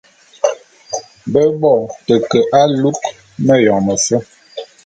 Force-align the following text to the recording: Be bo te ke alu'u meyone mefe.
Be 1.31 1.43
bo 1.59 1.73
te 2.05 2.15
ke 2.29 2.39
alu'u 2.61 2.91
meyone 3.45 3.83
mefe. 3.85 4.17